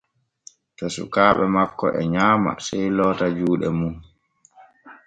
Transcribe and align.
To 0.77 0.85
sukaaɓe 0.95 1.45
makko 1.55 1.85
e 1.99 2.01
nyaama 2.13 2.51
sey 2.65 2.85
loota 2.97 3.27
juuɗe 3.37 3.67
mum. 3.79 3.95